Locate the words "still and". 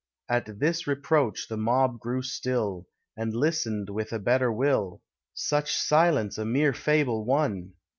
2.23-3.35